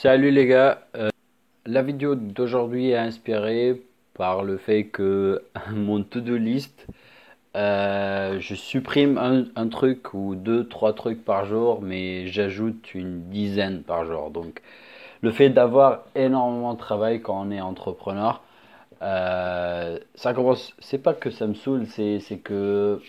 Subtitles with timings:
[0.00, 1.08] Salut les gars, Euh,
[1.66, 3.82] la vidéo d'aujourd'hui est inspirée
[4.14, 6.86] par le fait que mon to-do list,
[7.56, 13.28] euh, je supprime un, un truc ou deux, trois trucs par jour, mais j'ajoute une
[13.28, 14.30] dizaine par jour.
[14.30, 14.62] Donc
[15.22, 18.40] le fait d'avoir énormément de travail quand on est entrepreneur,
[19.02, 23.02] euh, ça commence, c'est pas que ça me saoule, c'est que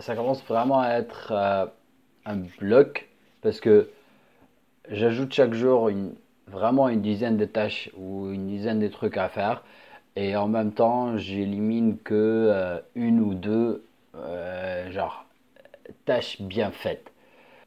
[0.00, 1.32] ça commence vraiment à être
[2.26, 3.08] un bloc
[3.42, 3.88] parce que
[4.88, 6.14] j'ajoute chaque jour une,
[6.46, 9.62] vraiment une dizaine de tâches ou une dizaine de trucs à faire
[10.16, 13.84] et en même temps j'élimine que euh, une ou deux
[14.14, 15.24] euh, genre
[16.04, 17.12] tâches bien faites.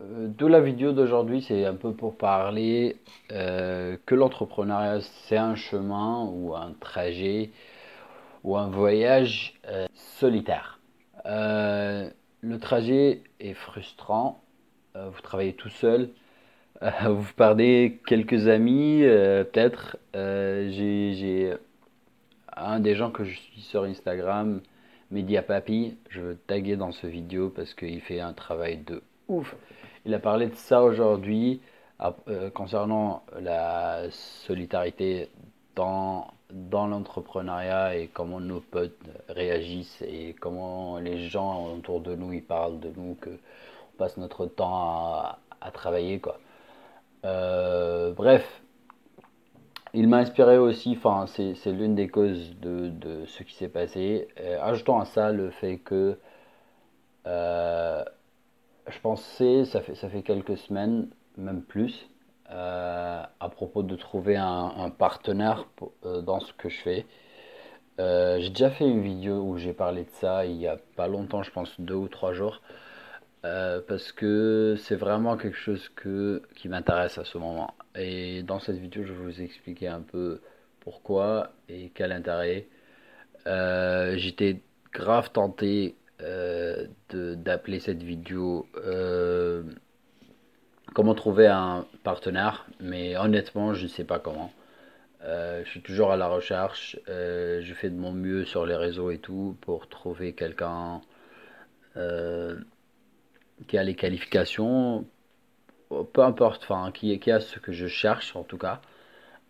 [0.02, 2.98] Euh, D'où la vidéo d'aujourd'hui, c'est un peu pour parler
[3.31, 7.52] euh, que l'entrepreneuriat c'est un chemin ou un trajet
[8.44, 9.59] ou un voyage
[10.20, 10.80] solitaire.
[11.25, 14.44] Le trajet est frustrant,
[14.94, 16.11] vous travaillez tout seul,
[16.81, 19.97] vous perdez quelques amis, euh, peut-être.
[20.16, 21.53] Euh, j'ai,
[22.55, 24.61] un des gens que je suis sur Instagram,
[25.11, 29.55] Media Papi, je veux taguer dans ce vidéo parce qu'il fait un travail de ouf.
[30.05, 31.61] Il a parlé de ça aujourd'hui
[32.27, 35.30] euh, concernant la solidarité
[35.75, 38.97] dans, dans l'entrepreneuriat et comment nos potes
[39.30, 44.17] réagissent et comment les gens autour de nous ils parlent de nous, que on passe
[44.17, 46.38] notre temps à, à travailler quoi.
[47.26, 48.62] Euh, bref,
[49.94, 54.28] il m'a inspiré aussi, c'est l'une des causes de, ce qui s'est passé.
[54.40, 56.20] Euh, ajoutons à ça le fait que
[57.26, 58.03] euh,
[58.88, 62.09] je pensais, ça fait, quelques semaines, même plus,
[62.48, 65.66] à propos de trouver un, partenaire
[66.03, 67.06] dans ce que je fais.
[67.98, 71.42] J'ai déjà fait une vidéo où j'ai parlé de ça il y a pas longtemps,
[71.42, 72.62] je pense deux ou trois jours,
[73.45, 77.75] euh, parce que c'est vraiment quelque chose que, qui m'intéresse à ce moment.
[77.95, 80.41] Et dans cette vidéo, je vais vous expliquer un peu
[80.79, 82.66] pourquoi et quel intérêt.
[83.45, 88.67] Euh, j'étais grave tenté euh, d'appeler cette vidéo
[90.94, 94.51] Comment trouver un partenaire, mais honnêtement, je ne sais pas comment.
[95.22, 99.17] Je suis toujours à la recherche, je fais de mon mieux sur les réseaux et
[99.17, 101.01] tout pour trouver quelqu'un
[103.67, 105.05] qui a les qualifications,
[106.13, 108.81] peu importe, enfin, qui, a ce que je cherche en tout cas.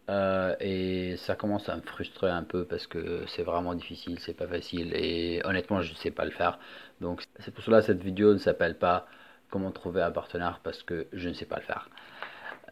[0.10, 4.36] Euh, et ça commence à me frustrer un peu parce que c'est vraiment difficile, c'est
[4.36, 6.60] pas facile et honnêtement je ne sais pas le faire.
[7.02, 9.08] Donc c'est pour cela que cette vidéo ne s'appelle pas
[9.50, 11.90] comment trouver un partenaire parce que je ne sais pas le faire.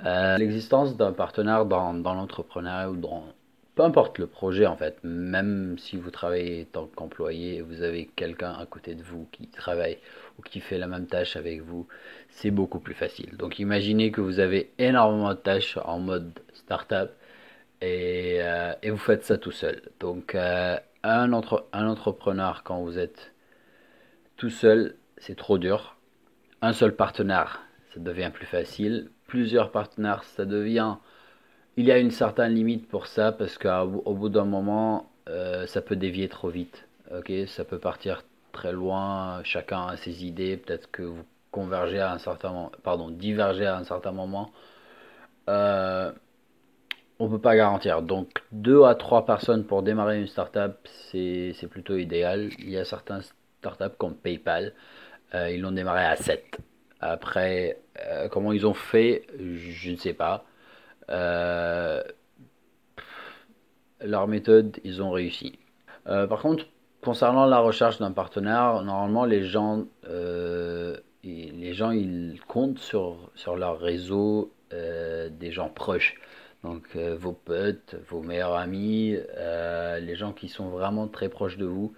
[0.05, 3.25] Euh, l'existence d'un partenaire dans, dans l'entrepreneuriat ou dans
[3.75, 8.09] peu importe le projet en fait, même si vous travaillez tant qu'employé et vous avez
[8.15, 9.97] quelqu'un à côté de vous qui travaille
[10.37, 11.87] ou qui fait la même tâche avec vous,
[12.29, 13.35] c'est beaucoup plus facile.
[13.37, 17.11] Donc imaginez que vous avez énormément de tâches en mode startup
[17.83, 19.81] et, euh, vous faites ça tout seul.
[19.99, 23.33] Donc, euh, un entrepreneur, quand vous êtes
[24.37, 25.97] tout seul, c'est trop dur.
[26.61, 27.61] Un seul partenaire,
[27.93, 29.09] ça devient plus facile.
[29.27, 30.95] Plusieurs partenaires, ça devient...
[31.77, 35.81] Il y a une certaine limite pour ça parce qu'au bout d'un moment, euh, ça
[35.81, 36.87] peut dévier trop vite.
[37.47, 39.41] Ça peut partir très loin.
[39.43, 40.57] Chacun a ses idées.
[40.57, 44.51] Peut-être que vous convergez à un certain moment, pardon, divergez à un certain moment.
[45.49, 46.11] Euh,
[47.19, 48.01] on peut pas garantir.
[48.01, 50.75] Donc, deux à trois personnes pour démarrer une startup,
[51.11, 52.49] c'est c'est plutôt idéal.
[52.59, 53.21] Il y a certains
[53.59, 54.73] startups comme PayPal,
[55.35, 56.57] euh, ils l'ont démarré à 7.
[57.01, 60.45] Après, euh, comment ils ont fait, je ne sais pas.
[61.09, 62.01] Euh,
[64.01, 65.59] leur méthode, ils ont réussi.
[66.07, 66.65] Euh, par contre,
[67.01, 73.55] concernant la recherche d'un partenaire, normalement, les gens, euh, les gens, ils comptent sur, sur
[73.55, 76.19] leur réseau des gens proches.
[76.63, 79.15] Donc, vos potes, vos meilleurs amis,
[80.01, 81.93] les gens qui sont vraiment très proches de vous,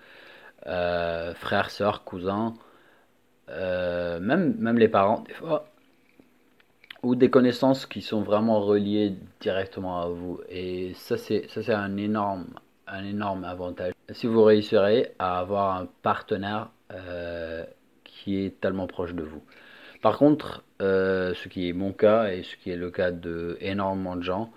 [0.63, 2.53] frères, sœurs, cousins,
[3.47, 5.69] même, même les parents, des fois,
[7.05, 10.41] ou des connaissances qui sont vraiment reliées directement à vous.
[10.49, 12.47] Et ça, c'est, un énorme,
[12.87, 13.93] un énorme avantage.
[14.11, 17.63] Si vous réussirez à avoir un partenaire euh,
[18.03, 19.43] qui est tellement proche de vous.
[20.01, 23.55] Par contre, euh, ce qui est mon cas et ce qui est le cas de
[23.61, 24.51] énormément de gens,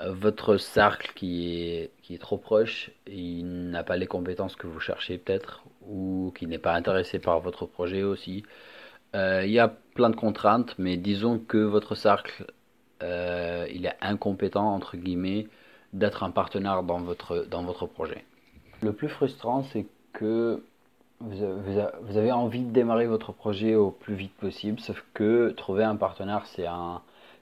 [0.00, 4.66] euh, votre cercle qui est, qui est trop proche, il n'a pas les compétences que
[4.66, 8.44] vous cherchez peut-être, ou qui n'est pas intéressé par votre projet aussi.
[9.14, 12.46] Euh, il y a plein de contraintes, mais disons que votre cercle,
[13.02, 15.48] euh, il est incompétent, entre guillemets,
[15.92, 18.24] d'être un partenaire dans votre, dans votre projet.
[18.80, 20.62] Le plus frustrant, c'est que
[21.20, 25.94] vous avez, envie de démarrer votre projet au plus vite possible, sauf que trouver un
[25.94, 27.00] partenaire, c'est un,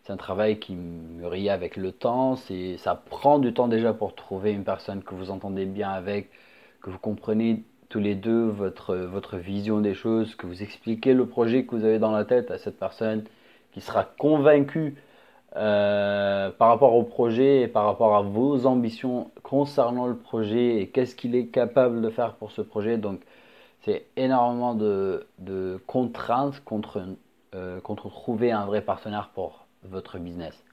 [0.09, 2.37] un travail qui mûrit avec le temps.
[2.79, 6.31] Ça prend du temps déjà pour trouver une personne que vous entendez bien avec,
[6.83, 11.27] que vous comprenez tous les deux votre, votre vision des choses, que vous expliquez le
[11.27, 13.25] projet que vous avez dans la tête à cette personne
[13.73, 14.97] qui sera convaincue
[15.57, 20.89] euh, par rapport au projet et par rapport à vos ambitions concernant le projet et
[20.89, 22.97] qu'est-ce qu'il est capable de faire pour ce projet.
[22.97, 23.21] Donc,
[23.83, 27.03] c'est énormément de, de contraintes contre,
[27.55, 30.65] euh, contre trouver un vrai partenaire pour votre business.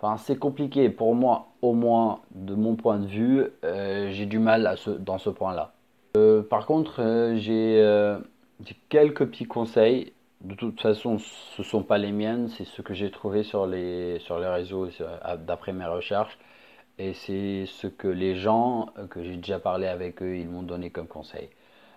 [0.00, 4.40] Enfin, c'est compliqué pour moi, au moins de mon point de vue, euh, j'ai du
[4.40, 5.72] mal à ce, dans ce point-là.
[6.16, 8.18] Euh, par contre, euh, euh,
[8.64, 10.12] j'ai quelques petits conseils.
[10.40, 13.66] De toute façon, ce ne sont pas les miennes, c'est ce que j'ai trouvé sur
[13.66, 14.88] les, réseaux
[15.46, 16.38] d'après mes recherches.
[16.98, 20.90] Et c'est ce que les gens que j'ai déjà parlé avec eux, ils m'ont donné
[20.90, 21.48] comme conseil.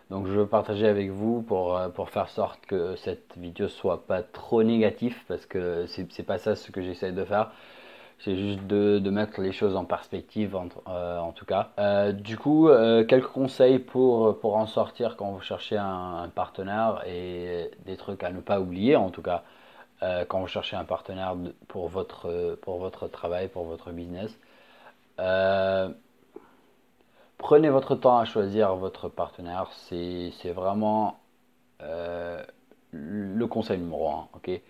[0.09, 4.23] Donc je veux partager avec vous pour, pour faire sorte que cette vidéo soit pas
[4.23, 7.51] trop négative parce que c'est pas ça ce que j'essaie de faire.
[8.23, 11.71] C'est juste de, mettre les choses en perspective, en, euh, tout cas.
[11.79, 17.03] Euh, du coup, euh, quelques conseils pour, pour en sortir quand vous cherchez un, partenaire
[17.07, 19.43] et des trucs à ne pas oublier, en tout cas,
[20.27, 21.35] quand vous cherchez un partenaire
[21.67, 24.31] pour votre, pour votre travail, pour votre business.
[27.37, 29.69] prenez votre temps à choisir votre partenaire.
[29.89, 31.19] C'est vraiment
[31.79, 34.27] le conseil numéro un.
[34.33, 34.61] ok?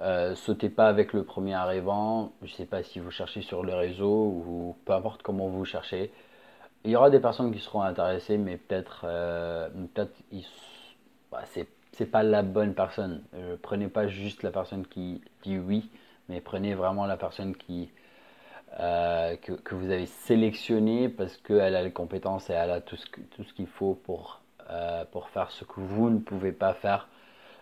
[0.00, 2.32] Euh, sautez pas avec le premier arrivant.
[2.42, 4.08] Je ne sais pas si vous cherchez sur le réseau
[4.46, 6.12] ou peu importe comment vous cherchez.
[6.84, 10.14] Il y aura des personnes qui seront intéressées, mais peut-être euh, peut-être
[11.30, 11.42] bah,
[11.92, 13.22] c'est pas la bonne personne.
[13.34, 15.90] Euh, prenez pas juste la personne qui dit oui,
[16.28, 17.90] mais prenez vraiment la personne qui
[18.80, 23.06] euh, que, vous avez sélectionnée parce qu'elle a les compétences et elle a tout ce,
[23.36, 24.40] tout ce qu'il faut pour,
[25.12, 27.08] pour faire ce que vous ne pouvez pas faire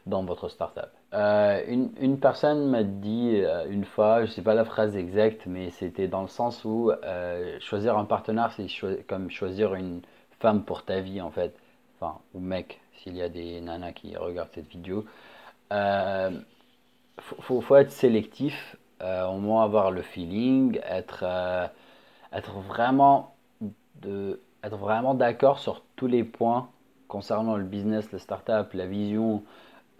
[0.06, 0.97] dans votre startup.
[1.14, 5.46] Euh, une, personne m'a dit euh, une fois, je ne sais pas la phrase exacte,
[5.46, 8.66] mais c'était dans le sens où euh, choisir un partenaire, c'est
[9.06, 10.02] comme choisir une
[10.38, 11.54] femme pour ta vie en fait.
[11.96, 15.06] Enfin, ou mec, s'il y a des nanas qui regardent cette vidéo.
[15.70, 16.42] Il
[17.20, 21.24] faut, faut, être sélectif, au moins avoir le feeling, être,
[22.32, 23.34] être vraiment
[24.02, 26.68] de être vraiment d'accord sur tous les points
[27.08, 29.42] concernant le business, la startup, la vision,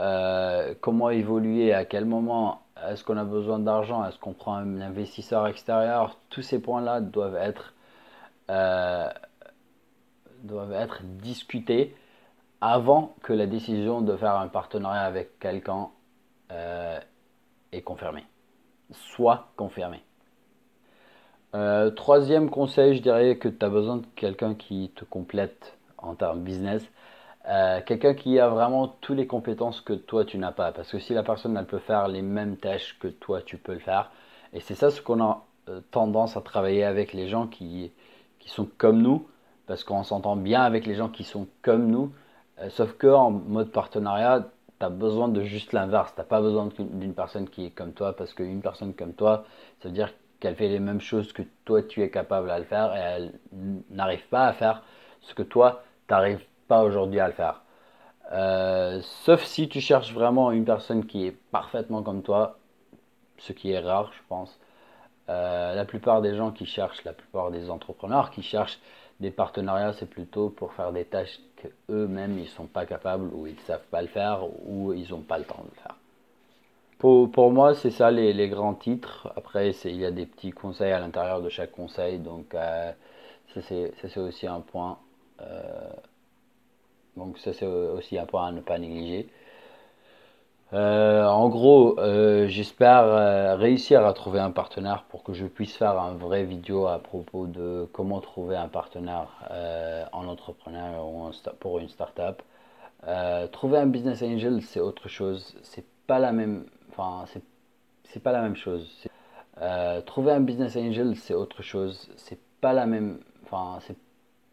[0.01, 4.81] euh, comment évoluer, à quel moment, est-ce qu'on a besoin d'argent, est-ce qu'on prend un
[4.81, 7.75] investisseur extérieur, tous ces points-là doivent être,
[8.51, 9.09] euh,
[10.45, 11.97] doivent être discutés
[12.61, 15.89] avant que la décision de faire un partenariat avec quelqu'un
[16.53, 16.99] euh,
[17.73, 18.25] est confirmée,
[18.93, 20.03] soit confirmée.
[21.97, 26.41] troisième conseil, je dirais que tu as besoin de quelqu'un qui te complète en termes
[26.43, 26.89] business.
[27.49, 30.73] Euh, quelqu'un qui a vraiment toutes les compétences que toi tu n'as pas.
[30.73, 33.73] Parce que si la personne elle peut faire les mêmes tâches que toi tu peux
[33.73, 34.11] le faire,
[34.53, 37.93] et c'est ça ce qu'on a euh, tendance à travailler avec les gens qui,
[38.39, 39.27] qui sont comme nous,
[39.67, 42.13] parce qu'on s'entend bien avec les gens qui sont comme nous,
[42.61, 44.47] euh, sauf que en mode partenariat,
[44.79, 46.13] tu as besoin de juste l'inverse.
[46.15, 49.45] Tu n'as pas besoin d'une personne qui est comme toi, parce qu'une personne comme toi,
[49.81, 52.65] ça veut dire qu'elle fait les mêmes choses que toi tu es capable à le
[52.65, 53.33] faire, et elle
[53.91, 54.83] n'arrive pas à faire
[55.23, 57.63] ce que toi tu arrives pas aujourd'hui à le faire.
[58.33, 62.59] Euh, sauf si tu cherches vraiment une personne qui est parfaitement comme toi,
[63.39, 64.59] ce qui est rare, je pense.
[65.31, 68.79] Euh, la plupart des gens qui cherchent, la plupart des entrepreneurs qui cherchent
[69.21, 73.59] des partenariats, c'est plutôt pour faire des tâches qu'eux-mêmes ils sont pas capables ou ils
[73.61, 75.97] savent pas le faire ou ils n'ont pas le temps de le faire.
[76.99, 79.33] Pour, pour moi, c'est ça les, les, grands titres.
[79.37, 82.93] Après, il y a des petits conseils à l'intérieur de chaque conseil, donc euh,
[83.55, 84.99] ça c'est aussi un point.
[87.19, 89.29] Donc ça c'est aussi un point à ne pas négliger.
[90.75, 95.75] Euh, en gros, euh, j'espère euh, réussir à trouver un partenaire pour que je puisse
[95.75, 99.29] faire un vrai vidéo à propos de comment trouver un partenaire
[100.13, 102.43] en entrepreneur ou pour une startup.
[103.53, 105.57] trouver un business angel, c'est autre chose.
[105.63, 106.67] C'est pas la même.
[106.91, 107.25] Enfin,
[108.05, 109.07] c'est pas la même chose.
[110.07, 112.09] trouver un business angel, c'est autre chose.
[112.17, 113.21] C'est pas la même.
[113.45, 113.97] Enfin, c'est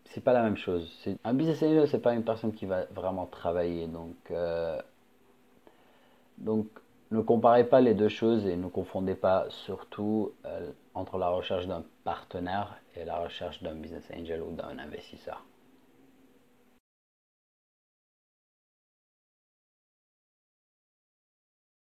[0.06, 0.90] c'est pas la même chose.
[1.24, 3.88] Un business angel, c'est pas une personne qui va vraiment travailler.
[3.88, 4.82] Donc, euh,
[6.38, 6.68] donc,
[7.12, 11.68] ne comparez pas les deux choses et ne confondez pas surtout euh, entre la recherche
[11.68, 15.44] d'un partenaire et la recherche d'un business angel ou d'un investisseur.